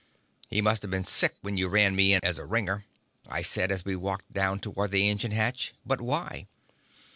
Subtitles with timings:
[0.49, 2.85] "He must have been sick when you ran me in as a ringer,"
[3.29, 5.75] I said, as we walked down toward the engine hatch.
[5.85, 6.47] "But why?"